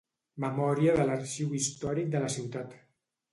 [0.45, 2.75] Memòria de l’Arxiu històric de la Ciutat.